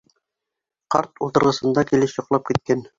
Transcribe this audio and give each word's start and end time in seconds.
Ҡарт 0.97 1.23
ултырғысында 1.27 1.87
килеш 1.93 2.21
йоҡлап 2.21 2.51
киткән. 2.53 2.87